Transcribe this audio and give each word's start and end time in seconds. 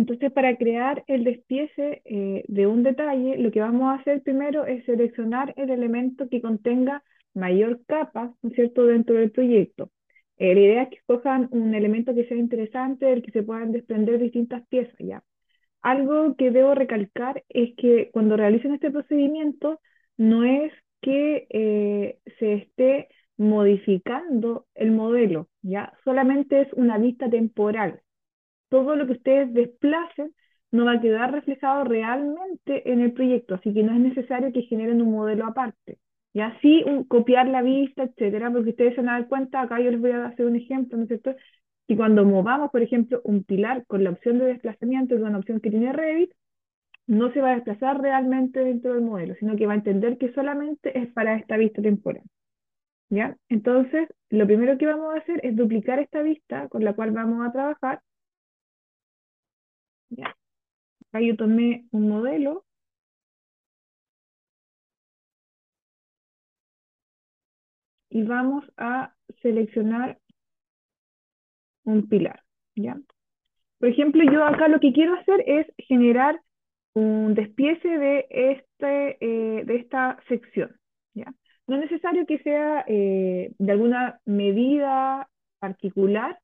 Entonces, 0.00 0.32
para 0.32 0.56
crear 0.56 1.04
el 1.08 1.24
despiece 1.24 2.00
eh, 2.06 2.42
de 2.48 2.66
un 2.66 2.82
detalle, 2.82 3.36
lo 3.36 3.50
que 3.50 3.60
vamos 3.60 3.82
a 3.82 4.00
hacer 4.00 4.22
primero 4.22 4.64
es 4.64 4.82
seleccionar 4.86 5.52
el 5.58 5.68
elemento 5.68 6.26
que 6.30 6.40
contenga 6.40 7.04
mayor 7.34 7.82
capa, 7.86 8.34
¿no 8.40 8.48
es 8.48 8.54
cierto?, 8.54 8.86
dentro 8.86 9.16
del 9.16 9.30
proyecto. 9.30 9.90
Eh, 10.38 10.54
la 10.54 10.60
idea 10.60 10.82
es 10.84 10.88
que 10.88 10.96
escojan 10.96 11.48
un 11.50 11.74
elemento 11.74 12.14
que 12.14 12.24
sea 12.26 12.38
interesante, 12.38 13.04
del 13.04 13.22
que 13.22 13.30
se 13.30 13.42
puedan 13.42 13.72
desprender 13.72 14.18
distintas 14.18 14.66
piezas, 14.68 14.96
¿ya? 15.00 15.22
Algo 15.82 16.34
que 16.34 16.50
debo 16.50 16.74
recalcar 16.74 17.44
es 17.50 17.74
que 17.76 18.08
cuando 18.10 18.38
realicen 18.38 18.72
este 18.72 18.90
procedimiento, 18.90 19.80
no 20.16 20.44
es 20.44 20.72
que 21.02 21.46
eh, 21.50 22.18
se 22.38 22.54
esté 22.54 23.08
modificando 23.36 24.66
el 24.74 24.92
modelo, 24.92 25.50
¿ya? 25.60 25.92
Solamente 26.04 26.62
es 26.62 26.72
una 26.72 26.96
vista 26.96 27.28
temporal 27.28 28.00
todo 28.70 28.96
lo 28.96 29.06
que 29.06 29.12
ustedes 29.12 29.52
desplacen 29.52 30.34
no 30.72 30.86
va 30.86 30.92
a 30.92 31.00
quedar 31.00 31.32
reflejado 31.32 31.84
realmente 31.84 32.90
en 32.90 33.00
el 33.00 33.12
proyecto, 33.12 33.56
así 33.56 33.74
que 33.74 33.82
no 33.82 33.92
es 33.92 34.00
necesario 34.00 34.52
que 34.52 34.62
generen 34.62 35.02
un 35.02 35.12
modelo 35.12 35.46
aparte. 35.46 35.98
Y 36.32 36.40
así 36.40 36.84
copiar 37.08 37.48
la 37.48 37.60
vista, 37.60 38.04
etcétera, 38.04 38.50
porque 38.52 38.70
ustedes 38.70 38.94
se 38.94 39.00
van 39.00 39.08
a 39.10 39.18
dar 39.18 39.28
cuenta, 39.28 39.60
acá 39.60 39.80
yo 39.80 39.90
les 39.90 40.00
voy 40.00 40.12
a 40.12 40.26
hacer 40.26 40.46
un 40.46 40.56
ejemplo, 40.56 40.96
¿no 40.96 41.04
es? 41.04 41.36
Y 41.88 41.96
cuando 41.96 42.24
movamos, 42.24 42.70
por 42.70 42.82
ejemplo, 42.82 43.20
un 43.24 43.42
pilar 43.42 43.84
con 43.86 44.04
la 44.04 44.10
opción 44.10 44.38
de 44.38 44.46
desplazamiento, 44.46 45.16
es 45.16 45.22
una 45.22 45.38
opción 45.38 45.60
que 45.60 45.70
tiene 45.70 45.92
Revit, 45.92 46.30
no 47.08 47.32
se 47.32 47.40
va 47.40 47.50
a 47.50 47.54
desplazar 47.56 48.00
realmente 48.00 48.60
dentro 48.60 48.94
del 48.94 49.02
modelo, 49.02 49.34
sino 49.40 49.56
que 49.56 49.66
va 49.66 49.72
a 49.72 49.76
entender 49.76 50.16
que 50.16 50.32
solamente 50.32 50.96
es 50.96 51.08
para 51.12 51.34
esta 51.36 51.56
vista 51.56 51.82
temporal. 51.82 52.22
¿Ya? 53.08 53.36
Entonces, 53.48 54.08
lo 54.28 54.46
primero 54.46 54.78
que 54.78 54.86
vamos 54.86 55.12
a 55.12 55.18
hacer 55.18 55.40
es 55.44 55.56
duplicar 55.56 55.98
esta 55.98 56.22
vista 56.22 56.68
con 56.68 56.84
la 56.84 56.94
cual 56.94 57.10
vamos 57.10 57.44
a 57.44 57.50
trabajar 57.50 58.00
Acá 60.18 61.20
yo 61.20 61.36
tomé 61.36 61.86
un 61.92 62.08
modelo. 62.08 62.64
Y 68.10 68.22
vamos 68.24 68.64
a 68.76 69.14
seleccionar 69.40 70.18
un 71.84 72.08
pilar, 72.08 72.42
¿ya? 72.74 72.98
Por 73.78 73.88
ejemplo, 73.88 74.22
yo 74.30 74.44
acá 74.44 74.68
lo 74.68 74.80
que 74.80 74.92
quiero 74.92 75.14
hacer 75.14 75.42
es 75.46 75.66
generar 75.78 76.40
un 76.94 77.34
despiece 77.34 77.88
de, 77.88 78.26
este, 78.30 79.18
eh, 79.20 79.64
de 79.64 79.76
esta 79.76 80.18
sección, 80.28 80.76
¿ya? 81.14 81.32
No 81.66 81.76
es 81.76 81.82
necesario 81.82 82.26
que 82.26 82.38
sea 82.40 82.84
eh, 82.88 83.52
de 83.58 83.72
alguna 83.72 84.20
medida 84.24 85.28
particular, 85.60 86.38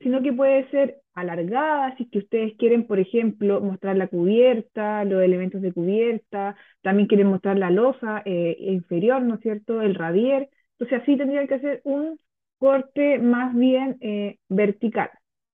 sino 0.00 0.22
que 0.22 0.32
puede 0.32 0.68
ser 0.70 0.96
alargada, 1.14 1.96
si 1.96 2.06
que 2.06 2.18
ustedes 2.18 2.54
quieren, 2.58 2.86
por 2.86 2.98
ejemplo, 2.98 3.60
mostrar 3.60 3.96
la 3.96 4.08
cubierta, 4.08 5.04
los 5.04 5.22
elementos 5.22 5.62
de 5.62 5.72
cubierta, 5.72 6.56
también 6.82 7.08
quieren 7.08 7.28
mostrar 7.28 7.58
la 7.58 7.70
losa 7.70 8.22
eh, 8.24 8.56
inferior, 8.60 9.22
¿no 9.22 9.36
es 9.36 9.40
cierto?, 9.40 9.80
el 9.80 9.94
radier, 9.94 10.48
entonces 10.78 11.02
así 11.02 11.16
tendrían 11.16 11.48
que 11.48 11.54
hacer 11.54 11.80
un 11.84 12.18
corte 12.58 13.18
más 13.18 13.54
bien 13.54 13.96
eh, 14.00 14.38
vertical, 14.48 15.10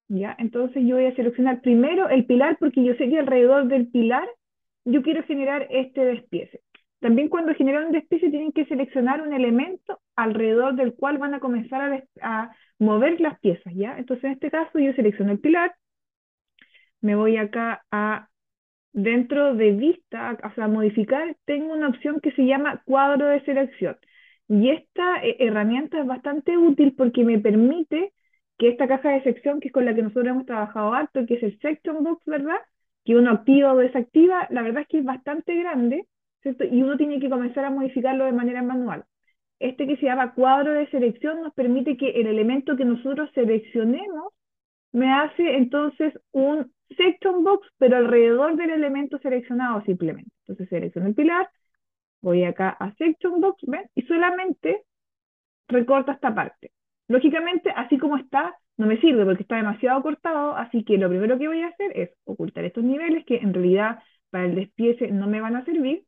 ¿ya? 0.08 0.34
Entonces 0.38 0.82
yo 0.84 0.96
voy 0.96 1.06
a 1.06 1.14
seleccionar 1.14 1.60
primero 1.60 2.08
el 2.08 2.26
pilar, 2.26 2.56
porque 2.58 2.84
yo 2.84 2.94
sé 2.94 3.08
que 3.08 3.18
alrededor 3.18 3.68
del 3.68 3.88
pilar 3.88 4.28
yo 4.84 5.02
quiero 5.02 5.22
generar 5.24 5.68
este 5.70 6.04
despiece. 6.04 6.60
También 7.00 7.28
cuando 7.28 7.54
generan 7.54 7.86
un 7.86 7.92
despiece 7.92 8.30
tienen 8.30 8.52
que 8.52 8.64
seleccionar 8.66 9.22
un 9.22 9.32
elemento 9.32 10.00
alrededor 10.16 10.76
del 10.76 10.94
cual 10.94 11.18
van 11.18 11.34
a 11.34 11.40
comenzar 11.40 12.04
a, 12.20 12.54
mover 12.82 13.20
las 13.20 13.38
piezas, 13.40 13.72
¿ya? 13.74 13.96
Entonces 13.98 14.24
en 14.24 14.32
este 14.32 14.50
caso 14.50 14.78
yo 14.78 14.92
selecciono 14.94 15.32
el 15.32 15.40
pilar, 15.40 15.74
me 17.00 17.14
voy 17.14 17.36
acá 17.36 17.84
a, 17.90 18.28
dentro 18.92 19.54
de 19.54 19.72
vista, 19.72 20.38
o 20.44 20.54
sea, 20.54 20.68
modificar, 20.68 21.36
tengo 21.44 21.72
una 21.72 21.88
opción 21.88 22.20
que 22.20 22.32
se 22.32 22.46
llama 22.46 22.82
cuadro 22.84 23.26
de 23.28 23.44
selección. 23.44 23.96
Y 24.48 24.70
esta 24.70 25.24
eh, 25.24 25.36
herramienta 25.40 26.00
es 26.00 26.06
bastante 26.06 26.58
útil 26.58 26.94
porque 26.96 27.24
me 27.24 27.38
permite 27.38 28.12
que 28.58 28.68
esta 28.68 28.88
caja 28.88 29.10
de 29.10 29.22
sección, 29.22 29.60
que 29.60 29.68
es 29.68 29.74
con 29.74 29.84
la 29.84 29.94
que 29.94 30.02
nosotros 30.02 30.26
hemos 30.28 30.46
trabajado 30.46 30.92
harto, 30.94 31.26
que 31.26 31.34
es 31.34 31.42
el 31.42 31.58
Section 31.60 32.04
Box, 32.04 32.24
¿verdad? 32.26 32.58
Que 33.04 33.16
uno 33.16 33.30
activa 33.32 33.72
o 33.72 33.78
desactiva, 33.78 34.46
la 34.50 34.62
verdad 34.62 34.82
es 34.82 34.88
que 34.88 34.98
es 34.98 35.04
bastante 35.04 35.54
grande, 35.56 36.06
y 36.44 36.82
uno 36.82 36.96
tiene 36.96 37.20
que 37.20 37.30
comenzar 37.30 37.64
a 37.64 37.70
modificarlo 37.70 38.24
de 38.24 38.32
manera 38.32 38.62
manual. 38.62 39.04
Este 39.62 39.86
que 39.86 39.96
se 39.96 40.06
llama 40.06 40.34
cuadro 40.34 40.72
de 40.72 40.88
selección 40.90 41.40
nos 41.40 41.54
permite 41.54 41.96
que 41.96 42.10
el 42.10 42.26
elemento 42.26 42.76
que 42.76 42.84
nosotros 42.84 43.30
seleccionemos 43.32 44.32
me 44.90 45.12
hace 45.12 45.56
entonces 45.56 46.12
un 46.32 46.72
section 46.96 47.44
box, 47.44 47.68
pero 47.78 47.96
alrededor 47.96 48.56
del 48.56 48.70
elemento 48.70 49.20
seleccionado 49.20 49.80
simplemente. 49.82 50.32
Entonces 50.40 50.68
selecciono 50.68 51.06
el 51.06 51.14
pilar, 51.14 51.48
voy 52.20 52.42
acá 52.42 52.70
a 52.70 52.92
section 52.94 53.40
box, 53.40 53.62
¿ven? 53.68 53.88
Y 53.94 54.02
solamente 54.02 54.82
recorta 55.68 56.10
esta 56.10 56.34
parte. 56.34 56.72
Lógicamente, 57.06 57.70
así 57.70 57.98
como 57.98 58.16
está, 58.16 58.56
no 58.76 58.86
me 58.86 59.00
sirve 59.00 59.24
porque 59.24 59.42
está 59.42 59.56
demasiado 59.56 60.02
cortado, 60.02 60.56
así 60.56 60.82
que 60.82 60.98
lo 60.98 61.08
primero 61.08 61.38
que 61.38 61.46
voy 61.46 61.62
a 61.62 61.68
hacer 61.68 61.96
es 61.96 62.10
ocultar 62.24 62.64
estos 62.64 62.82
niveles 62.82 63.24
que 63.26 63.36
en 63.36 63.54
realidad 63.54 64.00
para 64.30 64.46
el 64.46 64.56
despiece 64.56 65.12
no 65.12 65.28
me 65.28 65.40
van 65.40 65.54
a 65.54 65.64
servir 65.64 66.02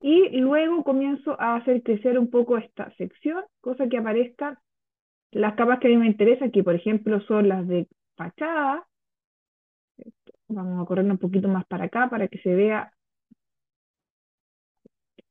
y 0.00 0.38
luego 0.38 0.84
comienzo 0.84 1.40
a 1.40 1.56
hacer 1.56 1.82
crecer 1.82 2.18
un 2.18 2.30
poco 2.30 2.56
esta 2.56 2.94
sección, 2.96 3.44
cosa 3.60 3.88
que 3.88 3.98
aparezcan 3.98 4.58
las 5.30 5.54
capas 5.54 5.78
que 5.80 5.88
a 5.88 5.90
mí 5.90 5.96
me 5.96 6.06
interesan, 6.06 6.50
que 6.50 6.64
por 6.64 6.74
ejemplo 6.74 7.20
son 7.22 7.48
las 7.48 7.66
de 7.66 7.88
fachada. 8.16 8.86
Vamos 10.48 10.82
a 10.82 10.86
correr 10.86 11.04
un 11.04 11.18
poquito 11.18 11.48
más 11.48 11.66
para 11.66 11.84
acá 11.86 12.08
para 12.08 12.28
que 12.28 12.38
se 12.38 12.54
vea. 12.54 12.92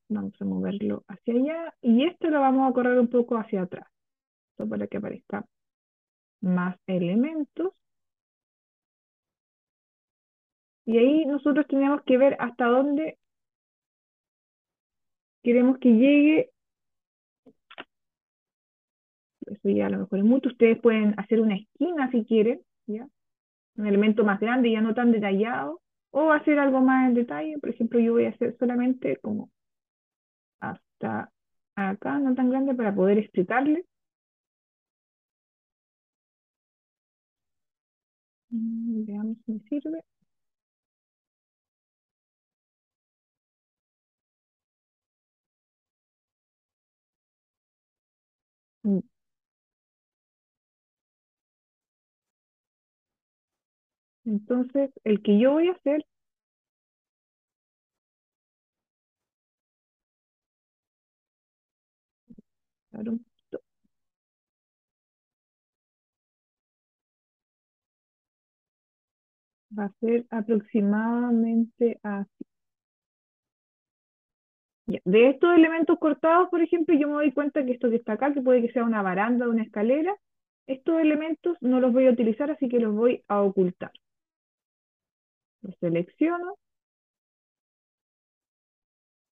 Vamos 0.10 0.34
a 0.40 0.46
moverlo 0.46 1.04
hacia 1.08 1.34
allá. 1.34 1.74
Y 1.82 2.06
esto 2.06 2.30
lo 2.30 2.40
vamos 2.40 2.70
a 2.70 2.74
correr 2.74 3.00
un 3.00 3.10
poco 3.10 3.38
hacia 3.38 3.64
atrás. 3.64 3.88
Esto 4.52 4.70
para 4.70 4.88
que 4.88 4.98
aparezcan 4.98 5.46
más 6.42 6.78
elementos. 6.86 7.74
Y 10.86 10.98
ahí 10.98 11.26
nosotros 11.26 11.66
tenemos 11.68 12.02
que 12.04 12.18
ver 12.18 12.38
hasta 12.40 12.68
dónde 12.68 13.18
queremos 15.48 15.78
que 15.80 15.90
llegue, 15.94 16.52
eso 19.46 19.70
ya 19.70 19.88
a 19.88 19.90
lo 19.90 20.00
mejor 20.00 20.20
es 20.20 20.26
mucho, 20.26 20.50
ustedes 20.50 20.80
pueden 20.82 21.14
hacer 21.18 21.42
una 21.42 21.56
esquina 21.56 22.10
si 22.12 22.26
quieren, 22.26 22.62
¿ya? 22.86 23.08
Un 23.78 23.88
elemento 23.88 24.26
más 24.26 24.40
grande, 24.40 24.72
ya 24.72 24.82
no 24.82 24.94
tan 24.96 25.12
detallado, 25.12 25.82
o 26.12 26.32
hacer 26.34 26.60
algo 26.60 26.82
más 26.82 27.08
en 27.10 27.16
detalle, 27.16 27.60
por 27.60 27.70
ejemplo, 27.72 28.00
yo 28.00 28.14
voy 28.14 28.26
a 28.26 28.30
hacer 28.30 28.56
solamente 28.60 29.18
como 29.18 29.52
hasta 30.60 31.32
acá, 31.76 32.20
no 32.20 32.36
tan 32.36 32.50
grande, 32.52 32.76
para 32.76 32.94
poder 32.94 33.18
explicarle. 33.18 33.86
Mm, 38.52 39.06
veamos 39.06 39.38
si 39.46 39.54
me 39.54 39.60
sirve. 39.70 40.04
Entonces, 54.28 54.92
el 55.06 55.24
que 55.24 55.40
yo 55.40 55.54
voy 55.54 55.70
a 55.70 55.72
hacer 55.72 56.06
va 69.78 69.86
a 69.86 69.92
ser 70.02 70.26
aproximadamente 70.30 72.00
así. 72.04 72.44
De 75.06 75.30
estos 75.30 75.56
elementos 75.56 75.98
cortados, 75.98 76.50
por 76.50 76.62
ejemplo, 76.62 76.94
yo 76.98 77.08
me 77.08 77.14
doy 77.14 77.32
cuenta 77.32 77.64
que 77.66 77.72
esto 77.72 77.90
que 77.90 77.96
está 77.98 78.14
acá, 78.14 78.34
que 78.34 78.42
puede 78.42 78.62
que 78.62 78.72
sea 78.74 78.84
una 78.84 79.02
baranda 79.02 79.48
o 79.48 79.52
una 79.52 79.64
escalera, 79.64 80.14
estos 80.68 81.00
elementos 81.00 81.58
no 81.62 81.80
los 81.80 81.94
voy 81.94 82.08
a 82.08 82.12
utilizar, 82.12 82.52
así 82.52 82.68
que 82.70 82.80
los 82.80 82.94
voy 82.94 83.24
a 83.30 83.42
ocultar. 83.42 83.92
Los 85.62 85.76
selecciono. 85.80 86.56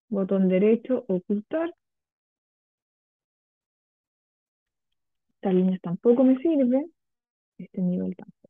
Botón 0.10 0.50
derecho, 0.50 1.06
ocultar. 1.08 1.72
Estas 5.30 5.54
líneas 5.54 5.80
tampoco 5.82 6.24
me 6.24 6.36
sirven. 6.38 6.92
Este 7.58 7.82
nivel 7.82 8.16
tampoco. 8.16 8.50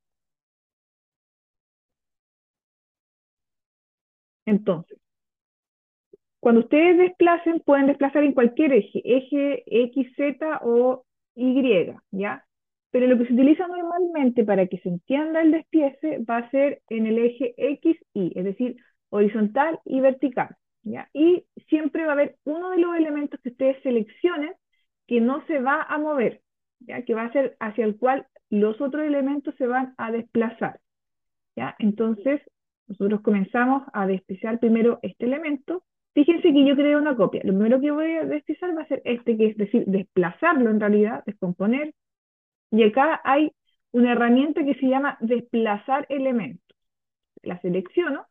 Entonces, 4.45 4.97
cuando 6.39 6.61
ustedes 6.61 6.97
desplacen, 6.97 7.59
pueden 7.61 7.87
desplazar 7.87 8.23
en 8.23 8.33
cualquier 8.33 8.73
eje, 8.73 9.01
eje 9.03 9.63
X, 9.65 10.13
Z 10.15 10.59
o 10.63 11.03
Y, 11.35 11.91
¿ya? 12.11 12.45
Pero 12.95 13.07
lo 13.07 13.17
que 13.17 13.25
se 13.25 13.33
utiliza 13.33 13.67
normalmente 13.67 14.45
para 14.45 14.67
que 14.67 14.77
se 14.77 14.87
entienda 14.87 15.41
el 15.41 15.51
despiece 15.51 16.19
va 16.19 16.37
a 16.37 16.49
ser 16.49 16.81
en 16.87 17.05
el 17.07 17.19
eje 17.19 17.53
X, 17.57 17.97
Y, 18.13 18.31
es 18.39 18.45
decir, 18.45 18.77
horizontal 19.09 19.81
y 19.83 19.99
vertical. 19.99 20.55
¿ya? 20.81 21.09
Y 21.11 21.43
siempre 21.67 22.05
va 22.05 22.11
a 22.11 22.13
haber 22.13 22.37
uno 22.45 22.69
de 22.69 22.77
los 22.77 22.95
elementos 22.95 23.37
que 23.41 23.49
ustedes 23.49 23.83
seleccionen 23.83 24.53
que 25.07 25.19
no 25.19 25.45
se 25.45 25.59
va 25.59 25.81
a 25.81 25.97
mover, 25.97 26.39
¿ya? 26.79 27.01
que 27.03 27.13
va 27.13 27.23
a 27.23 27.33
ser 27.33 27.57
hacia 27.59 27.83
el 27.83 27.97
cual 27.97 28.27
los 28.49 28.79
otros 28.79 29.03
elementos 29.03 29.53
se 29.57 29.67
van 29.67 29.93
a 29.97 30.13
desplazar. 30.13 30.79
¿ya? 31.57 31.75
Entonces, 31.79 32.39
nosotros 32.87 33.19
comenzamos 33.23 33.83
a 33.91 34.07
despreciar 34.07 34.57
primero 34.57 34.99
este 35.01 35.25
elemento. 35.25 35.83
Fíjense 36.13 36.53
que 36.53 36.65
yo 36.65 36.77
creé 36.77 36.95
una 36.95 37.17
copia. 37.17 37.41
Lo 37.43 37.51
primero 37.51 37.81
que 37.81 37.91
voy 37.91 38.13
a 38.13 38.23
despreciar 38.23 38.73
va 38.73 38.83
a 38.83 38.87
ser 38.87 39.01
este, 39.03 39.35
que 39.35 39.47
es 39.47 39.57
decir, 39.57 39.83
desplazarlo 39.85 40.69
en 40.69 40.79
realidad, 40.79 41.23
descomponer. 41.25 41.93
Y 42.75 42.83
acá 42.83 43.21
hay 43.23 43.53
una 43.91 44.11
herramienta 44.11 44.65
que 44.65 44.75
se 44.75 44.87
llama 44.87 45.17
desplazar 45.21 46.05
elementos. 46.09 46.75
La 47.41 47.57
selecciono 47.61 48.27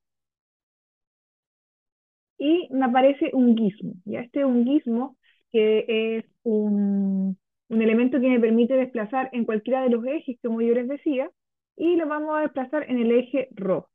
y 2.36 2.68
me 2.70 2.84
aparece 2.84 3.30
un 3.32 3.56
gizmo. 3.56 3.94
¿ya? 4.04 4.20
Este 4.20 4.40
es 4.40 4.44
un 4.44 4.66
gizmo 4.66 5.16
que 5.50 6.18
es 6.18 6.26
un, 6.42 7.38
un 7.68 7.82
elemento 7.82 8.20
que 8.20 8.28
me 8.28 8.38
permite 8.38 8.74
desplazar 8.74 9.30
en 9.32 9.46
cualquiera 9.46 9.80
de 9.82 9.88
los 9.88 10.04
ejes, 10.04 10.36
como 10.42 10.60
yo 10.60 10.74
les 10.74 10.88
decía, 10.88 11.30
y 11.76 11.96
lo 11.96 12.06
vamos 12.06 12.36
a 12.36 12.42
desplazar 12.42 12.84
en 12.90 12.98
el 12.98 13.12
eje 13.12 13.48
rojo. 13.52 13.88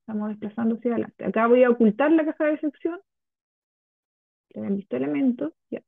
Estamos 0.00 0.30
desplazando 0.30 0.74
hacia 0.74 0.90
adelante. 0.90 1.24
Acá 1.24 1.46
voy 1.46 1.62
a 1.62 1.70
ocultar 1.70 2.10
la 2.10 2.24
caja 2.24 2.46
de 2.46 2.58
sección. 2.58 2.98
Ya 4.56 4.62
han 4.62 4.76
visto 4.76 4.96
elementos. 4.96 5.52
Ya. 5.70 5.82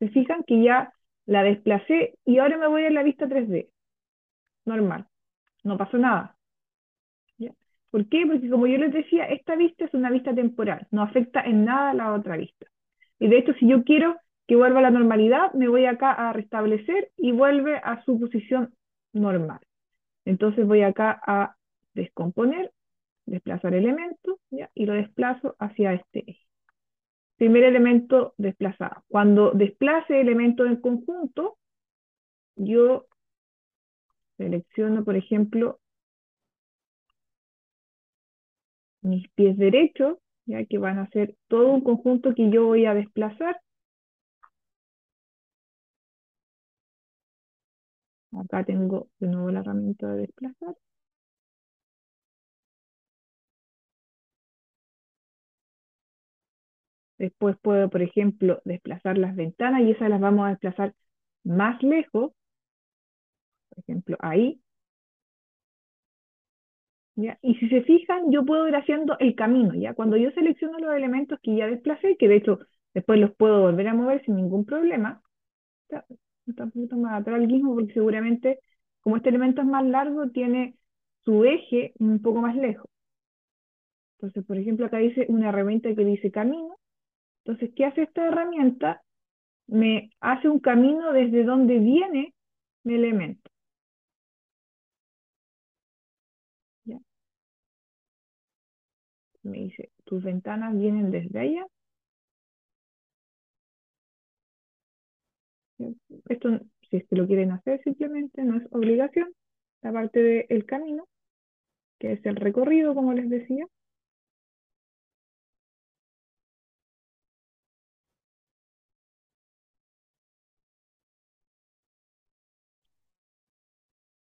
Se 0.00 0.08
fijan 0.10 0.44
que 0.46 0.62
ya 0.62 0.92
la 1.26 1.42
desplacé 1.42 2.18
y 2.24 2.38
ahora 2.38 2.56
me 2.56 2.68
voy 2.68 2.84
a 2.84 2.90
la 2.90 3.02
vista 3.02 3.26
3D. 3.26 3.68
Normal. 4.64 5.06
No 5.64 5.76
pasó 5.76 5.98
nada. 5.98 6.36
¿Ya? 7.38 7.52
¿Por 7.90 8.08
qué? 8.08 8.24
Porque 8.26 8.48
como 8.48 8.66
yo 8.66 8.78
les 8.78 8.92
decía, 8.92 9.26
esta 9.26 9.56
vista 9.56 9.84
es 9.84 9.94
una 9.94 10.10
vista 10.10 10.34
temporal. 10.34 10.86
No 10.90 11.02
afecta 11.02 11.40
en 11.42 11.64
nada 11.64 11.90
a 11.90 11.94
la 11.94 12.12
otra 12.14 12.36
vista. 12.36 12.66
Y 13.18 13.28
de 13.28 13.38
hecho, 13.38 13.52
si 13.54 13.68
yo 13.68 13.84
quiero 13.84 14.16
que 14.46 14.56
vuelva 14.56 14.78
a 14.78 14.82
la 14.82 14.90
normalidad, 14.90 15.52
me 15.54 15.68
voy 15.68 15.86
acá 15.86 16.12
a 16.12 16.32
restablecer 16.32 17.10
y 17.16 17.32
vuelve 17.32 17.76
a 17.76 18.02
su 18.04 18.18
posición 18.20 18.74
normal. 19.12 19.60
Entonces 20.24 20.66
voy 20.66 20.82
acá 20.82 21.20
a 21.26 21.56
descomponer, 21.94 22.72
desplazar 23.24 23.74
elemento, 23.74 24.38
y 24.74 24.86
lo 24.86 24.92
desplazo 24.92 25.56
hacia 25.58 25.94
este 25.94 26.24
eje. 26.30 26.46
Primer 27.36 27.64
elemento 27.64 28.34
desplazado. 28.38 29.02
Cuando 29.08 29.52
desplace 29.52 30.20
elementos 30.20 30.66
en 30.66 30.76
conjunto, 30.76 31.58
yo 32.56 33.06
selecciono, 34.38 35.04
por 35.04 35.16
ejemplo, 35.16 35.80
mis 39.02 39.28
pies 39.30 39.56
derechos, 39.56 40.18
ya 40.46 40.64
que 40.64 40.78
van 40.78 40.98
a 40.98 41.08
ser 41.10 41.36
todo 41.48 41.68
un 41.68 41.82
conjunto 41.82 42.34
que 42.34 42.50
yo 42.50 42.66
voy 42.66 42.86
a 42.86 42.94
desplazar. 42.94 43.60
Acá 48.32 48.64
tengo 48.64 49.08
de 49.18 49.26
nuevo 49.28 49.50
la 49.50 49.60
herramienta 49.60 50.08
de 50.12 50.22
desplazar. 50.22 50.76
Después 57.18 57.56
puedo, 57.62 57.90
por 57.90 58.02
ejemplo, 58.02 58.60
desplazar 58.64 59.18
las 59.18 59.36
ventanas 59.36 59.82
y 59.82 59.90
esas 59.92 60.10
las 60.10 60.20
vamos 60.20 60.46
a 60.46 60.50
desplazar 60.50 60.94
más 61.44 61.82
lejos. 61.82 62.32
Por 63.68 63.78
ejemplo, 63.78 64.16
ahí. 64.20 64.60
Y 67.42 67.54
si 67.56 67.68
se 67.70 67.82
fijan, 67.82 68.30
yo 68.30 68.44
puedo 68.44 68.68
ir 68.68 68.76
haciendo 68.76 69.16
el 69.18 69.34
camino, 69.34 69.74
¿ya? 69.74 69.94
Cuando 69.94 70.16
yo 70.18 70.30
selecciono 70.32 70.78
los 70.78 70.94
elementos 70.94 71.38
que 71.42 71.56
ya 71.56 71.66
desplacé, 71.66 72.16
que 72.18 72.28
de 72.28 72.36
hecho 72.36 72.58
después 72.94 73.18
los 73.18 73.34
puedo 73.34 73.62
volver 73.62 73.88
a 73.88 73.94
mover 73.94 74.22
sin 74.24 74.36
ningún 74.36 74.66
problema, 74.66 75.22
está, 75.88 76.04
un 76.64 76.70
poquito 76.72 76.96
más 76.96 77.20
atrás 77.20 77.40
el 77.40 77.48
guismo 77.48 77.74
porque 77.74 77.94
seguramente, 77.94 78.60
como 79.00 79.16
este 79.16 79.30
elemento 79.30 79.62
es 79.62 79.68
más 79.68 79.84
largo, 79.86 80.30
tiene 80.30 80.76
su 81.24 81.44
eje 81.44 81.94
un 81.98 82.20
poco 82.22 82.40
más 82.42 82.56
lejos. 82.56 82.86
Entonces, 84.18 84.44
por 84.44 84.58
ejemplo, 84.58 84.84
acá 84.86 84.98
dice 84.98 85.24
una 85.28 85.48
herramienta 85.48 85.94
que 85.94 86.04
dice 86.04 86.30
camino. 86.30 86.76
Entonces, 87.46 87.70
¿qué 87.76 87.84
hace 87.84 88.02
esta 88.02 88.26
herramienta? 88.26 89.02
Me 89.68 90.10
hace 90.20 90.48
un 90.48 90.60
camino 90.60 91.12
desde 91.12 91.44
donde 91.44 91.78
viene 91.78 92.34
mi 92.84 92.94
elemento. 92.94 93.50
Me 99.44 99.56
dice, 99.60 99.88
tus 100.04 100.22
ventanas 100.22 100.76
vienen 100.78 101.10
desde 101.10 101.38
allá. 101.38 101.66
Esto, 106.28 106.60
si 106.90 106.96
es 106.98 107.06
que 107.08 107.16
lo 107.16 107.26
quieren 107.26 107.50
hacer 107.52 107.82
simplemente, 107.82 108.42
no 108.44 108.58
es 108.58 108.64
obligación. 108.70 109.32
La 109.82 109.92
parte 109.92 110.46
del 110.48 110.66
camino, 110.66 111.06
que 111.98 112.12
es 112.14 112.26
el 112.26 112.36
recorrido, 112.36 112.94
como 112.94 113.12
les 113.14 113.30
decía. 113.30 113.66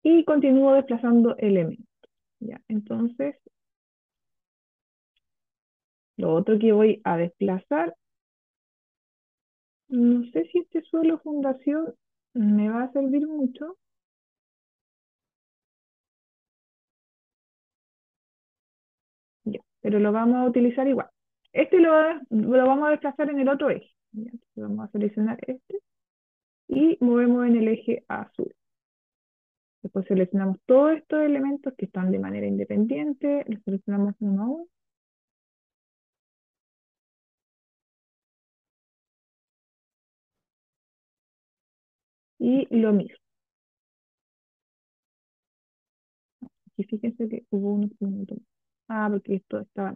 Y 0.09 0.23
continúo 0.23 0.73
desplazando 0.73 1.35
elementos. 1.37 1.85
¿ya? 2.39 2.61
Entonces, 2.69 3.35
lo 6.15 6.33
otro 6.33 6.57
que 6.57 6.71
voy 6.71 7.01
a 7.03 7.17
desplazar, 7.17 7.93
no 9.89 10.23
sé 10.31 10.45
si 10.45 10.59
este 10.59 10.81
suelo 10.83 11.19
fundación 11.19 11.93
me 12.33 12.69
va 12.69 12.83
a 12.83 12.91
servir 12.93 13.27
mucho. 13.27 13.77
Ya, 19.43 19.59
pero 19.81 19.99
lo 19.99 20.13
vamos 20.13 20.37
a 20.37 20.45
utilizar 20.45 20.87
igual. 20.87 21.09
Este 21.51 21.81
lo, 21.81 21.91
lo 22.29 22.65
vamos 22.65 22.87
a 22.87 22.91
desplazar 22.91 23.29
en 23.29 23.39
el 23.39 23.49
otro 23.49 23.69
eje. 23.71 23.91
vamos 24.55 24.87
a 24.87 24.91
seleccionar 24.93 25.37
este 25.45 25.81
y 26.69 26.97
movemos 27.01 27.45
en 27.47 27.57
el 27.57 27.67
eje 27.67 28.05
azul. 28.07 28.56
Después 29.87 30.05
seleccionamos 30.07 30.57
todos 30.65 30.97
estos 30.97 31.21
elementos 31.21 31.73
que 31.77 31.85
están 31.85 32.11
de 32.11 32.19
manera 32.19 32.45
independiente, 32.45 33.45
los 33.47 33.63
seleccionamos 33.63 34.15
uno 34.19 34.43
a 34.43 34.45
uno. 34.47 34.67
Y 42.39 42.67
lo 42.75 42.91
mismo. 42.93 43.15
Y 46.75 46.83
fíjense 46.83 47.29
que 47.29 47.45
hubo 47.51 47.73
unos 47.75 47.91
minutos. 48.01 48.39
Ah, 48.89 49.07
porque 49.09 49.35
esto 49.35 49.59
estaba... 49.61 49.95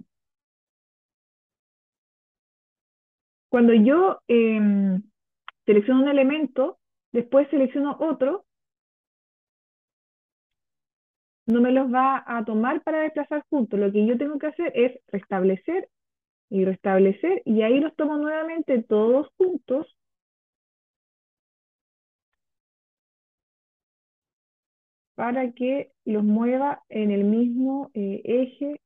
Cuando 3.49 3.73
yo 3.73 4.21
em, 4.27 5.03
selecciono 5.65 6.03
un 6.03 6.09
elemento, 6.09 6.79
después 7.11 7.49
selecciono 7.49 7.97
otro, 7.99 8.45
no 11.51 11.61
me 11.61 11.71
los 11.71 11.93
va 11.93 12.23
a 12.25 12.45
tomar 12.45 12.81
para 12.83 13.01
desplazar 13.01 13.43
juntos. 13.49 13.79
Lo 13.79 13.91
que 13.91 14.05
yo 14.05 14.17
tengo 14.17 14.39
que 14.39 14.47
hacer 14.47 14.71
es 14.75 14.99
restablecer 15.07 15.89
y 16.49 16.65
restablecer, 16.65 17.41
y 17.45 17.61
ahí 17.63 17.79
los 17.79 17.95
tomo 17.95 18.17
nuevamente 18.17 18.83
todos 18.83 19.29
juntos 19.37 19.87
para 25.15 25.51
que 25.53 25.91
los 26.05 26.23
mueva 26.23 26.83
en 26.89 27.11
el 27.11 27.23
mismo 27.23 27.91
eh, 27.93 28.21
eje 28.25 28.81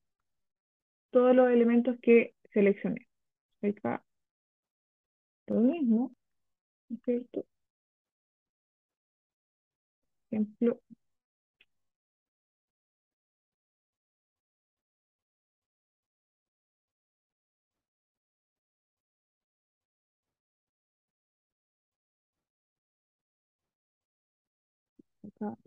todos 1.11 1.35
los 1.35 1.49
elementos 1.49 1.97
que 2.01 2.35
seleccioné. 2.53 3.07
Acá, 3.63 4.03
lo 5.47 5.59
mismo, 5.61 6.11
¿cierto? 7.05 7.45
Ejemplo, 10.29 10.79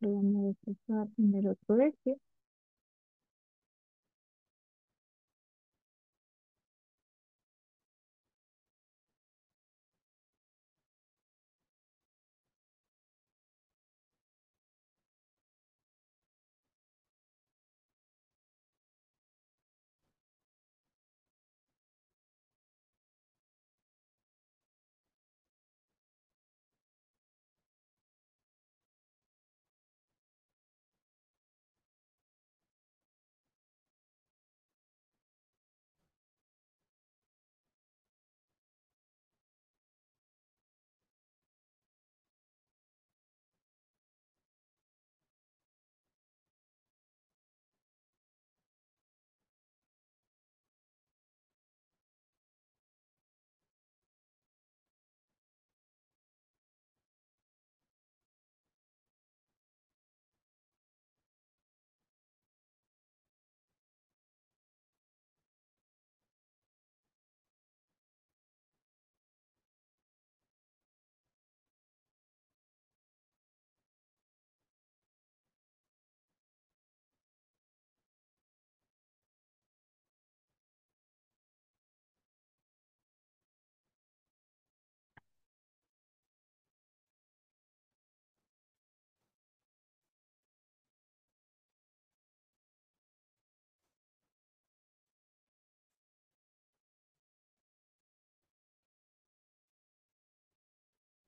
lo 0.00 0.12
vamos 0.14 0.44
a 0.44 0.46
desplazar 0.48 1.08
en 1.18 1.34
el 1.34 1.46
otro 1.48 1.80
eje. 1.80 2.18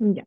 Ya. 0.01 0.27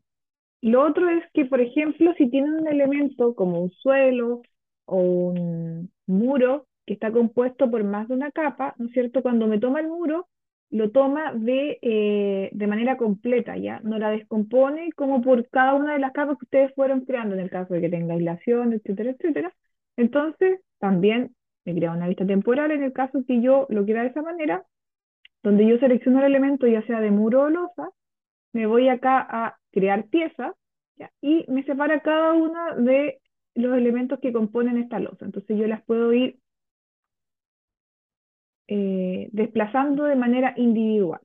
Lo 0.61 0.83
otro 0.85 1.09
es 1.09 1.23
que, 1.33 1.45
por 1.45 1.61
ejemplo, 1.61 2.13
si 2.17 2.29
tienen 2.29 2.53
un 2.55 2.67
elemento 2.67 3.35
como 3.35 3.61
un 3.61 3.71
suelo 3.71 4.41
o 4.85 4.97
un 4.97 5.91
muro 6.07 6.67
que 6.85 6.93
está 6.95 7.11
compuesto 7.11 7.71
por 7.71 7.83
más 7.83 8.07
de 8.09 8.15
una 8.15 8.31
capa, 8.31 8.75
¿no 8.79 8.87
es 8.87 8.93
cierto? 8.93 9.23
Cuando 9.23 9.47
me 9.47 9.59
toma 9.59 9.81
el 9.81 9.87
muro, 9.89 10.29
lo 10.71 10.91
toma 10.91 11.33
de, 11.33 11.79
eh, 11.81 12.49
de 12.53 12.67
manera 12.67 12.97
completa, 12.97 13.57
¿ya? 13.57 13.81
No 13.83 13.99
la 13.99 14.11
descompone 14.11 14.91
como 14.93 15.21
por 15.21 15.49
cada 15.49 15.75
una 15.75 15.93
de 15.93 15.99
las 15.99 16.13
capas 16.13 16.37
que 16.39 16.45
ustedes 16.45 16.75
fueron 16.75 17.01
creando, 17.05 17.35
en 17.35 17.41
el 17.41 17.51
caso 17.51 17.73
de 17.75 17.81
que 17.81 17.89
tenga 17.89 18.15
aislación, 18.15 18.73
etcétera, 18.73 19.11
etcétera. 19.11 19.53
Entonces, 19.97 20.61
también 20.79 21.35
me 21.65 21.75
crea 21.75 21.91
una 21.93 22.07
vista 22.07 22.25
temporal 22.27 22.71
en 22.71 22.83
el 22.83 22.93
caso 22.93 23.23
que 23.27 23.41
yo 23.41 23.67
lo 23.69 23.85
quiera 23.85 24.03
de 24.03 24.09
esa 24.09 24.21
manera, 24.23 24.65
donde 25.43 25.67
yo 25.67 25.77
selecciono 25.79 26.19
el 26.19 26.25
elemento, 26.25 26.67
ya 26.67 26.83
sea 26.87 27.01
de 27.01 27.11
muro 27.11 27.43
o 27.43 27.49
losa, 27.49 27.89
me 28.53 28.65
voy 28.67 28.89
acá 28.89 29.19
a 29.29 29.57
crear 29.71 30.07
piezas, 30.07 30.53
y 31.21 31.45
me 31.49 31.63
separa 31.63 32.01
cada 32.01 32.33
una 32.33 32.75
de 32.75 33.21
los 33.55 33.77
elementos 33.77 34.19
que 34.19 34.33
componen 34.33 34.77
esta 34.77 34.99
losa. 34.99 35.25
Entonces 35.25 35.57
yo 35.57 35.67
las 35.67 35.83
puedo 35.83 36.13
ir 36.13 36.39
eh, 38.67 39.29
desplazando 39.31 40.03
de 40.05 40.15
manera 40.17 40.53
individual. 40.57 41.21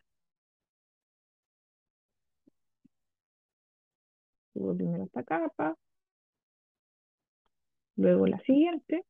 Subo 4.53 4.75
primero 4.77 5.05
esta 5.05 5.23
capa, 5.25 5.75
luego 7.97 8.27
la 8.27 8.39
siguiente. 8.41 9.05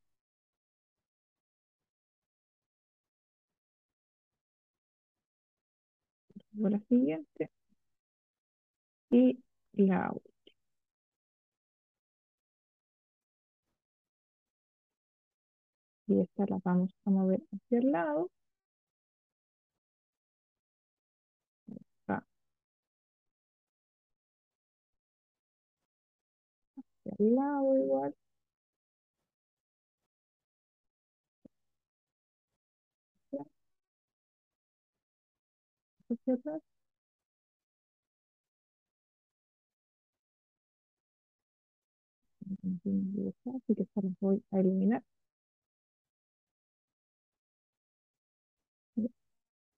Luego 6.53 6.69
la 6.77 6.81
siguiente. 6.89 7.51
Y 9.11 9.39
la 9.75 10.11
última. 10.11 10.33
Y 16.09 16.19
esta 16.21 16.45
la 16.49 16.59
vamos 16.65 16.91
a 17.05 17.11
mover 17.11 17.41
hacia 17.53 17.79
el 17.79 17.93
lado. 17.93 18.31
Acá. 22.07 22.23
Hacia 26.77 27.13
el 27.19 27.35
lado 27.35 27.77
igual. 27.79 28.15
Hacia 36.11 36.35
atrás. 36.35 36.68
Así 42.77 43.75
que 43.75 43.87
voy 44.21 44.43
a 44.53 44.61
eliminar. 44.61 45.03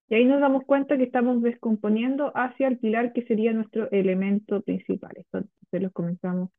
Y 0.09 0.15
ahí 0.15 0.25
nos 0.25 0.41
damos 0.41 0.65
cuenta 0.65 0.97
que 0.97 1.05
estamos 1.05 1.41
descomponiendo 1.43 2.33
hacia 2.35 2.67
el 2.67 2.79
pilar 2.79 3.13
que 3.13 3.23
sería 3.27 3.53
nuestro 3.53 3.89
elemento 3.93 4.61
principal. 4.63 5.13
Entonces 5.17 5.51
los 5.71 5.93
comenzamos 5.93 6.51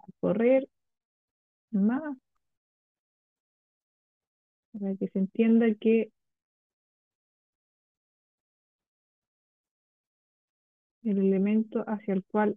a 0.00 0.06
correr 0.20 0.68
más 1.72 2.16
para 4.72 4.94
que 4.96 5.08
se 5.08 5.18
entienda 5.18 5.66
que 5.80 6.12
el 11.02 11.18
elemento 11.18 11.84
hacia 11.88 12.14
el 12.14 12.24
cual 12.24 12.56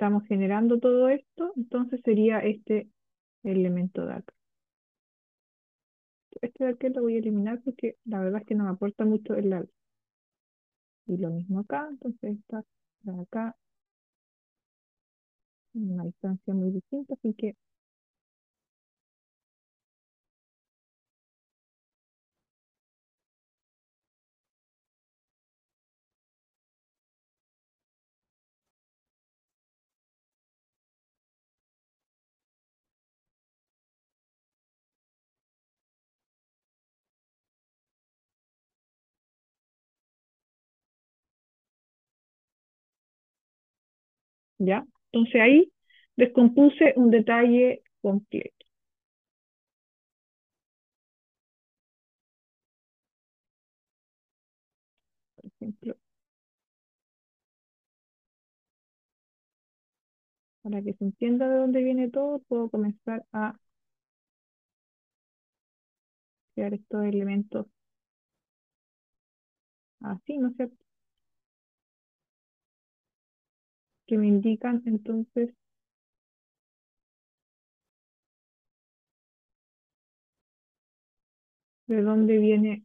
estamos 0.00 0.26
generando 0.26 0.78
todo 0.78 1.10
esto, 1.10 1.52
entonces 1.56 2.00
sería 2.02 2.38
este 2.38 2.88
elemento 3.42 4.00
acá 4.02 4.32
este 6.40 6.64
de 6.64 6.70
aquí 6.70 6.88
lo 6.88 7.02
voy 7.02 7.16
a 7.16 7.18
eliminar 7.18 7.60
porque 7.62 7.96
la 8.06 8.20
verdad 8.20 8.40
es 8.40 8.46
que 8.46 8.54
no 8.54 8.64
me 8.64 8.70
aporta 8.70 9.04
mucho 9.04 9.34
el 9.34 9.50
lado. 9.50 9.68
Y 11.06 11.18
lo 11.18 11.28
mismo 11.28 11.60
acá, 11.60 11.86
entonces 11.90 12.38
está 12.38 12.64
de 13.02 13.20
acá 13.20 13.54
una 15.74 16.04
distancia 16.04 16.54
muy 16.54 16.70
distinta, 16.70 17.12
así 17.12 17.34
que 17.34 17.56
¿ya? 44.60 44.86
Entonces 45.12 45.42
ahí 45.42 45.72
descompuse 46.16 46.94
un 46.96 47.10
detalle 47.10 47.82
completo. 48.02 48.66
Por 55.34 55.44
ejemplo, 55.46 55.96
para 60.62 60.82
que 60.82 60.94
se 60.94 61.04
entienda 61.04 61.48
de 61.48 61.56
dónde 61.58 61.82
viene 61.82 62.08
todo, 62.10 62.38
puedo 62.48 62.70
comenzar 62.70 63.24
a 63.32 63.58
crear 66.54 66.74
estos 66.74 67.04
elementos 67.06 67.66
así, 70.02 70.36
¿no 70.38 70.48
es 70.48 70.56
cierto? 70.56 70.76
Que 74.10 74.18
me 74.18 74.26
indican 74.28 74.82
entonces 74.84 75.54
de 81.86 82.00
dónde 82.02 82.38
viene 82.38 82.84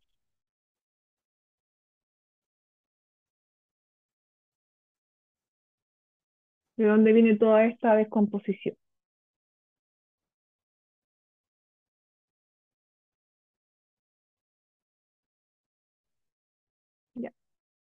de 6.77 6.85
dónde 6.85 7.11
viene 7.11 7.35
toda 7.35 7.65
esta 7.65 7.95
descomposición. 7.97 8.77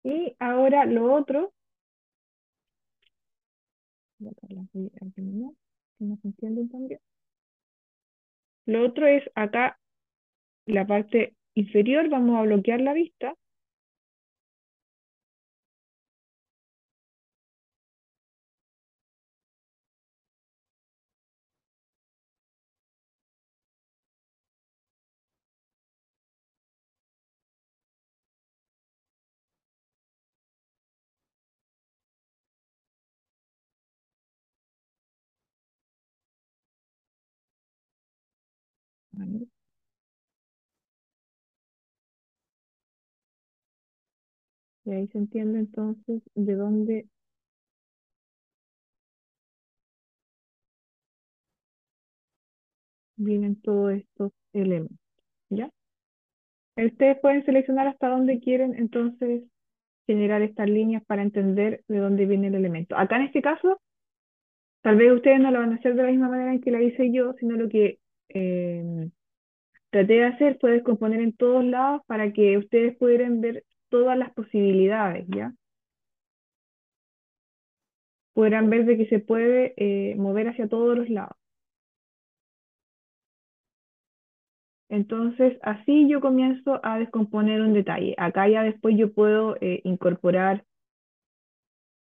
Y 0.04 0.34
ahora 0.38 0.86
lo 0.86 1.12
otro 1.12 1.52
también. 6.68 7.00
Lo 8.66 8.85
otro 8.85 9.06
es 9.06 9.23
acá, 9.35 9.78
la 10.66 10.87
parte 10.87 11.35
inferior, 11.54 12.08
vamos 12.08 12.37
a 12.38 12.42
bloquear 12.42 12.80
la 12.80 12.92
vista. 12.92 13.35
Y 44.86 44.92
ahí 44.92 45.08
se 45.08 45.18
entiende 45.18 45.58
entonces 45.58 46.22
de 46.36 46.54
dónde 46.54 47.06
vienen 53.16 53.60
todos 53.60 53.94
estos 53.94 54.32
elementos, 54.52 54.96
¿ya? 55.50 55.70
Ustedes 56.76 57.18
pueden 57.20 57.44
seleccionar 57.44 57.88
hasta 57.88 58.08
dónde 58.08 58.38
quieren 58.38 58.74
entonces 58.76 59.42
generar 60.06 60.42
estas 60.42 60.68
líneas 60.68 61.02
para 61.04 61.22
entender 61.22 61.82
de 61.88 61.98
dónde 61.98 62.26
viene 62.26 62.46
el 62.46 62.54
elemento. 62.54 62.96
Acá 62.96 63.16
en 63.16 63.22
este 63.22 63.42
caso, 63.42 63.80
tal 64.82 64.96
vez 64.96 65.10
ustedes 65.10 65.40
no 65.40 65.50
lo 65.50 65.58
van 65.58 65.72
a 65.72 65.76
hacer 65.76 65.96
de 65.96 66.02
la 66.04 66.10
misma 66.10 66.28
manera 66.28 66.52
en 66.52 66.60
que 66.60 66.70
la 66.70 66.82
hice 66.82 67.10
yo, 67.12 67.32
sino 67.40 67.56
lo 67.56 67.68
que 67.68 67.98
eh, 68.28 69.08
traté 69.90 70.12
de 70.12 70.24
hacer 70.26 70.58
fue 70.60 70.70
descomponer 70.72 71.20
en 71.20 71.32
todos 71.32 71.64
lados 71.64 72.02
para 72.06 72.32
que 72.32 72.56
ustedes 72.56 72.96
pudieran 72.96 73.40
ver 73.40 73.64
todas 73.88 74.18
las 74.18 74.32
posibilidades, 74.32 75.26
¿ya? 75.28 75.52
podrán 78.36 78.68
ver 78.68 78.84
de 78.84 78.98
que 78.98 79.06
se 79.06 79.18
puede 79.18 79.72
eh, 79.78 80.14
mover 80.16 80.48
hacia 80.48 80.68
todos 80.68 80.94
los 80.96 81.08
lados. 81.08 81.34
Entonces, 84.90 85.58
así 85.62 86.06
yo 86.06 86.20
comienzo 86.20 86.78
a 86.84 86.98
descomponer 86.98 87.62
un 87.62 87.72
detalle. 87.72 88.14
Acá 88.18 88.46
ya 88.46 88.62
después 88.62 88.94
yo 88.98 89.10
puedo 89.14 89.56
eh, 89.62 89.80
incorporar 89.84 90.66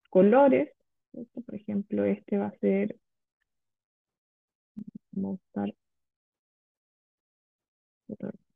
colores. 0.08 0.70
Por 1.12 1.54
ejemplo, 1.54 2.04
este 2.04 2.38
va 2.38 2.46
a 2.46 2.58
ser, 2.60 2.96
vamos 5.12 5.38
a 5.54 5.66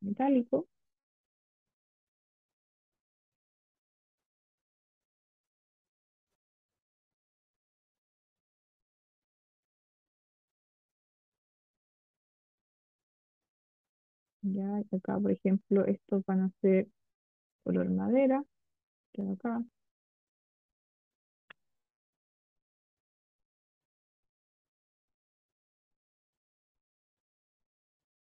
metálico. 0.01 0.67
Ya, 14.55 14.79
acá, 14.93 15.19
por 15.19 15.33
ejemplo, 15.33 15.85
estos 15.87 16.25
van 16.27 16.41
a 16.43 16.51
ser 16.61 16.87
color 17.65 17.91
madera, 17.91 18.45
que 19.13 19.23
acá. 19.23 19.65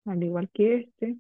Al 0.06 0.22
igual 0.22 0.48
que 0.50 0.74
este. 0.76 1.16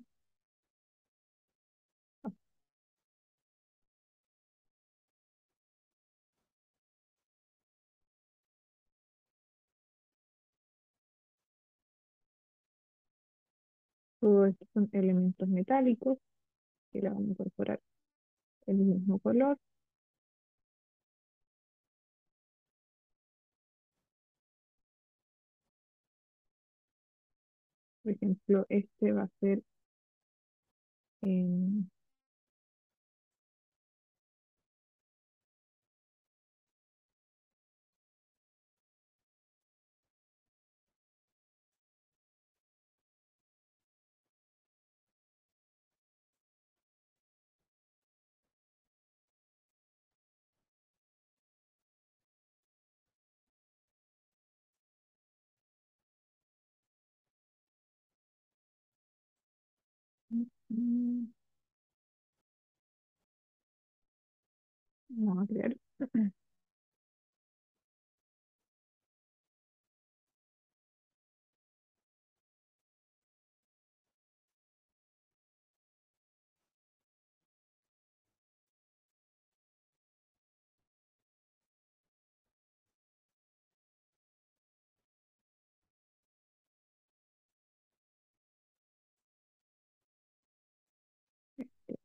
Todos 14.22 14.48
estos 14.48 14.68
son 14.72 14.88
elementos 14.92 15.46
metálicos 15.48 16.16
y 16.92 17.00
le 17.00 17.10
vamos 17.10 17.28
a 17.28 17.30
incorporar 17.32 17.80
el 18.66 18.76
mismo 18.78 19.18
color. 19.20 19.58
Por 28.04 28.12
ejemplo, 28.12 28.64
este 28.68 29.10
va 29.12 29.24
a 29.24 29.28
ser 29.40 29.62
en 31.22 31.90
Mm. 60.72 61.26
Vamos 65.10 65.48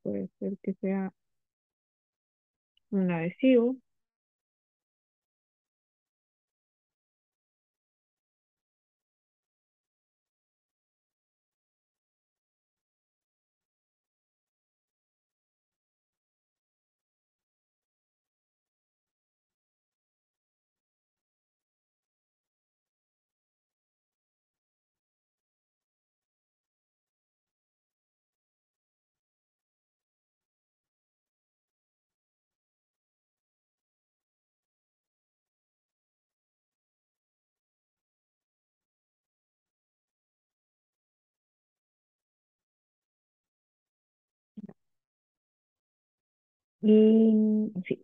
puede 0.07 0.29
ser 0.39 0.57
que 0.63 0.73
sea 0.75 1.11
un 2.91 3.09
adhesivo. 3.11 3.77
Y 46.81 47.71
sí, 47.87 48.03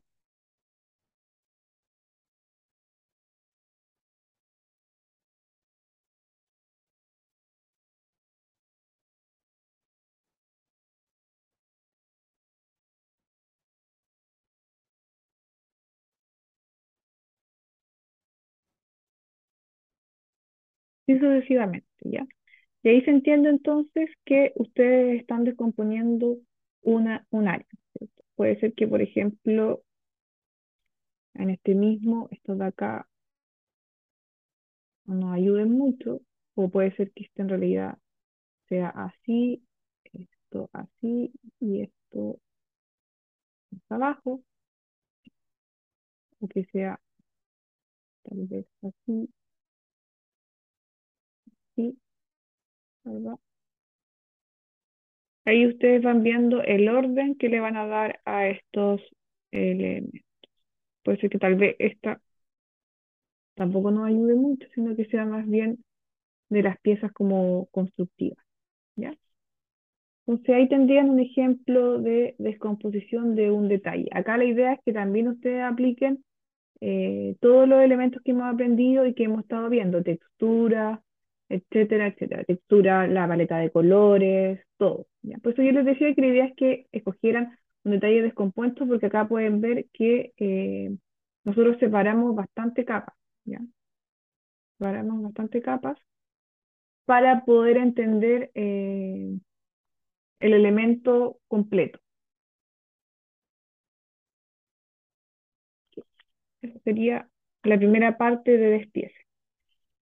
y 21.08 21.14
sucesivamente, 21.20 21.88
¿ya? 22.02 22.26
Y 22.84 22.90
ahí 22.90 23.02
se 23.04 23.12
entiende 23.12 23.50
entonces 23.50 24.10
que 24.26 24.54
ustedes 24.58 25.22
están 25.22 25.44
descomponiendo 25.46 26.38
una, 26.84 27.28
un 27.32 27.48
área. 27.50 27.68
Puede 28.36 28.60
ser 28.60 28.74
que, 28.74 28.88
por 28.88 29.02
ejemplo, 29.02 29.84
en 31.36 31.50
este 31.52 31.76
mismo, 31.76 32.28
esto 32.32 32.56
de 32.56 32.66
acá 32.66 33.08
no 35.06 35.16
nos 35.16 35.34
ayuden 35.36 35.72
mucho, 35.72 36.22
o 36.56 36.70
puede 36.70 36.96
ser 36.96 37.12
que 37.12 37.24
este 37.24 37.42
en 37.42 37.50
realidad 37.50 37.98
sea 38.70 38.90
así, 38.90 39.64
esto 40.14 40.70
así 40.74 41.34
y 41.60 41.82
esto 41.82 42.40
abajo, 43.90 44.44
o 46.42 46.48
que 46.48 46.64
sea 46.72 47.00
tal 48.24 48.48
vez 48.48 48.66
así, 48.82 49.30
así, 51.76 51.98
¿verdad? 53.04 53.38
Ahí 55.46 55.68
ustedes 55.68 56.02
van 56.02 56.24
viendo 56.24 56.62
el 56.64 56.88
orden 56.90 57.36
que 57.36 57.50
le 57.50 57.60
van 57.60 57.78
a 57.78 57.86
dar 57.88 58.20
a 58.26 58.48
estos 58.48 59.02
elementos. 59.52 60.22
Puede 61.04 61.20
ser 61.20 61.30
que 61.30 61.40
tal 61.40 61.56
vez 61.56 61.76
esta 61.80 62.22
tampoco 63.56 63.92
nos 63.92 64.08
ayude 64.08 64.36
mucho, 64.36 64.68
sino 64.74 64.96
que 64.96 65.06
sea 65.06 65.26
más 65.26 65.48
bien 65.48 65.84
de 66.50 66.64
las 66.64 66.80
piezas 66.80 67.12
como 67.14 67.68
constructivas, 67.72 68.44
¿ya? 68.96 69.16
Entonces 70.26 70.56
ahí 70.56 70.70
tendrían 70.70 71.10
un 71.10 71.20
ejemplo 71.20 72.00
de 72.00 72.36
descomposición 72.38 73.36
de 73.36 73.52
un 73.52 73.68
detalle. 73.68 74.08
Acá 74.12 74.38
la 74.38 74.46
idea 74.46 74.74
es 74.74 74.80
que 74.86 74.94
también 74.94 75.28
ustedes 75.28 75.64
apliquen 75.64 76.24
eh, 76.82 77.36
todos 77.42 77.68
los 77.68 77.82
elementos 77.82 78.22
que 78.24 78.32
hemos 78.32 78.54
aprendido 78.54 79.06
y 79.06 79.14
que 79.14 79.26
hemos 79.26 79.42
estado 79.42 79.70
viendo, 79.70 80.04
textura, 80.04 81.02
etcétera, 81.56 82.08
etcétera. 82.08 82.44
Textura, 82.46 83.08
la 83.08 83.28
paleta 83.28 83.58
de 83.58 83.72
colores, 83.72 84.62
todo. 84.78 85.08
¿ya? 85.22 85.38
Por 85.40 85.54
eso 85.54 85.64
yo 85.64 85.72
les 85.72 85.86
decía 85.86 86.14
que 86.16 86.22
la 86.22 86.28
idea 86.28 86.46
es 86.46 86.56
que 86.56 86.88
escogieran 86.92 87.58
un 87.84 87.92
detalle 87.94 88.22
descompuesto 88.22 88.88
porque 88.88 89.08
acá 89.08 89.28
pueden 89.28 89.62
ver 89.62 89.88
que 89.94 90.34
eh, 90.38 90.96
nosotros 91.44 91.78
separamos 91.80 92.36
bastante 92.36 92.86
capas, 92.86 93.16
¿ya? 93.46 93.60
Separamos 94.78 95.24
bastante 95.24 95.62
capas 95.64 95.98
para 97.06 97.44
poder 97.46 97.78
entender 97.78 98.52
eh, 98.56 99.38
el 100.40 100.54
elemento 100.54 101.40
completo. 101.48 102.00
Eso 106.64 106.80
sería 106.84 107.30
la 107.62 107.78
primera 107.78 108.18
parte 108.18 108.58
de 108.58 108.70
despiece. 108.72 109.23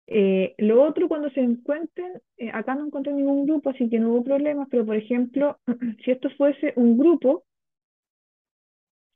Eh, 0.07 0.55
lo 0.59 0.83
otro, 0.83 1.09
cuando 1.09 1.31
se 1.31 1.41
encuentren, 1.41 2.21
eh, 2.37 2.51
acá 2.53 2.75
no 2.75 2.87
encontré 2.87 3.13
ningún 3.13 3.47
grupo, 3.47 3.71
así 3.71 3.89
que 3.89 3.99
no 3.99 4.11
hubo 4.11 4.25
problemas, 4.25 4.69
pero 4.71 4.85
por 4.85 4.97
ejemplo, 4.97 5.59
si 6.05 6.11
esto 6.11 6.29
fuese 6.37 6.75
un 6.77 6.99
grupo, 6.99 7.45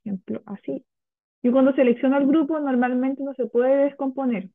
ejemplo, 0.03 0.41
así, 0.45 0.83
y 1.43 1.51
cuando 1.51 1.73
selecciono 1.73 2.17
el 2.17 2.27
grupo, 2.27 2.59
normalmente 2.59 3.23
no 3.23 3.33
se 3.35 3.45
puede 3.45 3.85
descomponer, 3.85 4.49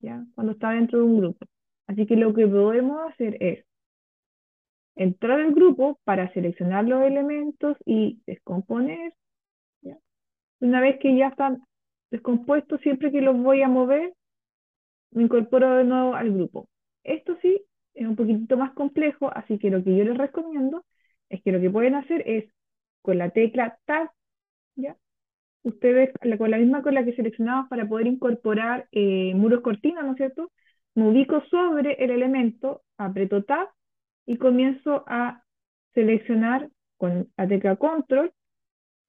¿ya? 0.00 0.24
Cuando 0.34 0.52
está 0.52 0.70
dentro 0.70 0.98
de 0.98 1.04
un 1.04 1.18
grupo. 1.18 1.46
Así 1.86 2.06
que 2.06 2.16
lo 2.16 2.32
que 2.32 2.46
podemos 2.46 3.00
hacer 3.10 3.36
es 3.40 3.64
entrar 4.94 5.40
al 5.40 5.52
grupo 5.52 5.98
para 6.04 6.32
seleccionar 6.32 6.84
los 6.84 7.02
elementos 7.02 7.76
y 7.84 8.20
descomponer. 8.26 9.14
Una 10.60 10.80
vez 10.80 11.00
que 11.00 11.16
ya 11.16 11.28
están 11.28 11.64
descompuestos, 12.12 12.80
siempre 12.82 13.10
que 13.10 13.20
los 13.20 13.36
voy 13.36 13.62
a 13.62 13.68
mover, 13.68 14.14
me 15.12 15.24
incorporo 15.24 15.76
de 15.76 15.84
nuevo 15.84 16.14
al 16.14 16.32
grupo. 16.32 16.68
Esto 17.04 17.36
sí 17.42 17.62
es 17.94 18.06
un 18.06 18.16
poquitito 18.16 18.56
más 18.56 18.72
complejo, 18.72 19.30
así 19.34 19.58
que 19.58 19.70
lo 19.70 19.82
que 19.84 19.96
yo 19.96 20.04
les 20.04 20.16
recomiendo 20.16 20.84
es 21.28 21.42
que 21.42 21.52
lo 21.52 21.60
que 21.60 21.70
pueden 21.70 21.94
hacer 21.94 22.22
es 22.26 22.50
con 23.02 23.18
la 23.18 23.30
tecla 23.30 23.78
Tab, 23.84 24.10
¿ya? 24.76 24.96
Ustedes, 25.62 26.10
con 26.38 26.50
la 26.50 26.58
misma 26.58 26.82
con 26.82 26.94
la 26.94 27.04
que 27.04 27.14
seleccionamos 27.14 27.68
para 27.68 27.88
poder 27.88 28.06
incorporar 28.06 28.88
eh, 28.92 29.34
muros 29.34 29.62
cortinas, 29.62 30.04
¿no 30.04 30.12
es 30.12 30.16
cierto? 30.16 30.50
Me 30.94 31.08
ubico 31.08 31.42
sobre 31.50 31.94
el 32.04 32.10
elemento, 32.10 32.82
aprieto 32.96 33.44
Tab 33.44 33.68
y 34.26 34.36
comienzo 34.38 35.04
a 35.06 35.44
seleccionar 35.94 36.68
con 36.96 37.28
la 37.36 37.48
tecla 37.48 37.76
Control 37.76 38.32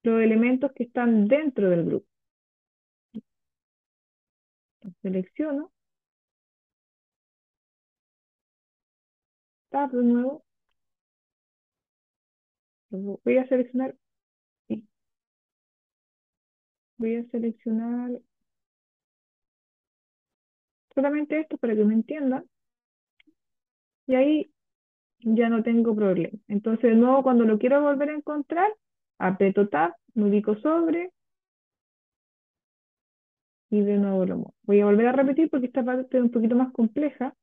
los 0.03 0.21
elementos 0.21 0.71
que 0.73 0.83
están 0.83 1.27
dentro 1.27 1.69
del 1.69 1.85
grupo. 1.85 2.07
Selecciono 5.01 5.71
de 9.73 10.03
nuevo. 10.03 10.43
Voy 12.91 13.37
a 13.37 13.47
seleccionar. 13.47 13.95
Voy 16.97 17.15
a 17.17 17.23
seleccionar 17.31 18.11
solamente 20.93 21.39
esto 21.39 21.57
para 21.57 21.75
que 21.75 21.83
me 21.83 21.95
entiendan. 21.95 22.45
Y 24.05 24.15
ahí 24.15 24.53
ya 25.19 25.49
no 25.49 25.63
tengo 25.63 25.95
problema. 25.95 26.37
Entonces, 26.47 26.91
de 26.91 26.95
nuevo, 26.95 27.23
cuando 27.23 27.45
lo 27.45 27.57
quiero 27.57 27.81
volver 27.81 28.09
a 28.09 28.15
encontrar, 28.15 28.71
aprieto 29.17 29.69
Tab, 29.69 29.95
me 30.13 30.25
ubico 30.29 30.55
sobre 30.57 31.11
y 33.71 33.81
de 33.81 33.97
nuevo 33.97 34.25
lo 34.25 34.35
muevo. 34.35 34.55
Voy 34.63 34.81
a 34.81 34.85
volver 34.85 35.07
a 35.07 35.11
repetir 35.13 35.49
porque 35.49 35.65
esta 35.65 35.83
parte 35.83 36.17
es 36.17 36.23
un 36.23 36.31
poquito 36.31 36.55
más 36.55 36.71
compleja. 36.73 37.33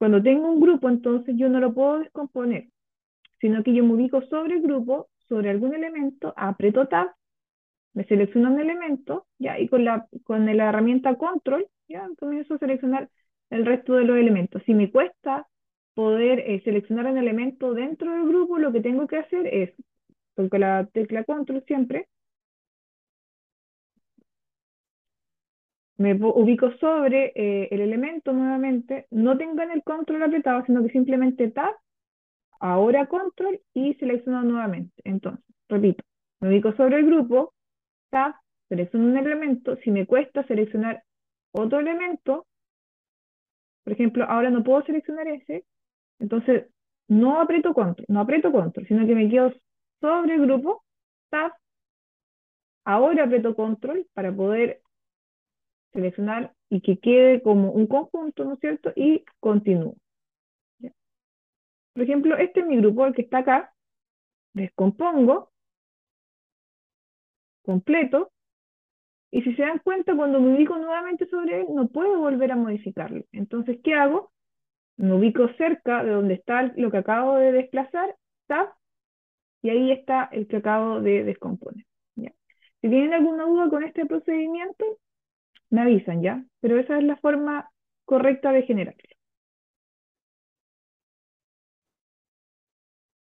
Cuando 0.00 0.22
tengo 0.22 0.50
un 0.50 0.60
grupo, 0.60 0.88
entonces 0.88 1.34
yo 1.36 1.50
no 1.50 1.60
lo 1.60 1.74
puedo 1.74 1.98
descomponer, 1.98 2.68
sino 3.38 3.62
que 3.62 3.74
yo 3.74 3.84
me 3.84 3.92
ubico 3.92 4.22
sobre 4.22 4.54
el 4.54 4.62
grupo, 4.62 5.10
sobre 5.28 5.50
algún 5.50 5.74
elemento, 5.74 6.32
aprieto 6.38 6.88
Tab, 6.88 7.08
me 7.92 8.04
selecciono 8.04 8.50
un 8.50 8.60
elemento, 8.60 9.26
ya, 9.38 9.60
y 9.60 9.68
con 9.68 9.84
la, 9.84 10.08
con 10.24 10.46
la 10.46 10.70
herramienta 10.70 11.16
Control, 11.16 11.66
ya, 11.86 12.08
comienzo 12.18 12.54
a 12.54 12.58
seleccionar 12.58 13.10
el 13.50 13.66
resto 13.66 13.92
de 13.92 14.04
los 14.04 14.16
elementos. 14.16 14.62
Si 14.64 14.72
me 14.72 14.90
cuesta 14.90 15.46
poder 15.92 16.38
eh, 16.46 16.62
seleccionar 16.64 17.04
un 17.04 17.18
elemento 17.18 17.74
dentro 17.74 18.10
del 18.10 18.26
grupo, 18.26 18.56
lo 18.56 18.72
que 18.72 18.80
tengo 18.80 19.06
que 19.06 19.18
hacer 19.18 19.46
es, 19.48 19.74
con 20.34 20.48
la 20.58 20.88
tecla 20.94 21.24
Control 21.24 21.62
siempre, 21.66 22.08
me 26.00 26.14
ubico 26.14 26.72
sobre 26.78 27.30
eh, 27.34 27.68
el 27.70 27.82
elemento 27.82 28.32
nuevamente, 28.32 29.06
no 29.10 29.36
tengan 29.36 29.70
el 29.70 29.82
control 29.82 30.22
apretado, 30.22 30.64
sino 30.64 30.82
que 30.82 30.88
simplemente 30.88 31.50
tab, 31.50 31.74
ahora 32.58 33.04
control 33.04 33.60
y 33.74 33.92
selecciono 33.94 34.42
nuevamente. 34.42 34.94
Entonces, 35.04 35.44
repito, 35.68 36.02
me 36.40 36.48
ubico 36.48 36.72
sobre 36.72 36.96
el 37.00 37.04
grupo, 37.04 37.52
tab, 38.08 38.34
selecciono 38.70 39.08
un 39.08 39.18
elemento, 39.18 39.76
si 39.84 39.90
me 39.90 40.06
cuesta 40.06 40.42
seleccionar 40.46 41.02
otro 41.52 41.80
elemento, 41.80 42.46
por 43.84 43.92
ejemplo, 43.92 44.24
ahora 44.24 44.48
no 44.48 44.64
puedo 44.64 44.82
seleccionar 44.84 45.28
ese, 45.28 45.66
entonces 46.18 46.64
no 47.08 47.42
aprieto 47.42 47.74
control, 47.74 48.06
no 48.08 48.20
aprieto 48.20 48.50
control, 48.50 48.86
sino 48.86 49.06
que 49.06 49.14
me 49.14 49.28
quedo 49.28 49.52
sobre 50.00 50.36
el 50.36 50.46
grupo, 50.46 50.82
tab, 51.28 51.52
ahora 52.86 53.24
aprieto 53.24 53.54
control 53.54 54.06
para 54.14 54.32
poder 54.32 54.80
seleccionar 55.92 56.52
y 56.68 56.80
que 56.80 56.98
quede 56.98 57.42
como 57.42 57.72
un 57.72 57.86
conjunto, 57.86 58.44
¿no 58.44 58.54
es 58.54 58.60
cierto? 58.60 58.92
Y 58.94 59.24
continúo. 59.40 59.96
Por 61.92 62.02
ejemplo, 62.02 62.36
este 62.36 62.60
es 62.60 62.66
mi 62.66 62.76
grupo, 62.76 63.06
el 63.06 63.14
que 63.14 63.22
está 63.22 63.38
acá. 63.38 63.74
Descompongo. 64.54 65.50
Completo. 67.62 68.30
Y 69.32 69.42
si 69.42 69.54
se 69.54 69.62
dan 69.62 69.80
cuenta, 69.80 70.16
cuando 70.16 70.40
me 70.40 70.54
ubico 70.54 70.76
nuevamente 70.78 71.26
sobre 71.28 71.60
él, 71.60 71.66
no 71.70 71.88
puedo 71.88 72.18
volver 72.18 72.52
a 72.52 72.56
modificarlo. 72.56 73.24
Entonces, 73.32 73.78
¿qué 73.82 73.94
hago? 73.94 74.32
Me 74.96 75.12
ubico 75.14 75.48
cerca 75.54 76.02
de 76.04 76.10
donde 76.10 76.34
está 76.34 76.72
lo 76.76 76.90
que 76.90 76.98
acabo 76.98 77.36
de 77.36 77.52
desplazar, 77.52 78.16
tab, 78.46 78.70
y 79.62 79.70
ahí 79.70 79.92
está 79.92 80.24
el 80.32 80.46
que 80.46 80.56
acabo 80.56 81.00
de 81.00 81.24
descomponer. 81.24 81.84
Si 82.80 82.88
tienen 82.88 83.12
alguna 83.12 83.44
duda 83.44 83.68
con 83.68 83.84
este 83.84 84.06
procedimiento, 84.06 84.98
me 85.70 85.82
avisan 85.82 86.22
ya, 86.22 86.44
pero 86.60 86.78
esa 86.78 86.98
es 86.98 87.04
la 87.04 87.16
forma 87.16 87.70
correcta 88.04 88.52
de 88.52 88.62
generar. 88.62 88.96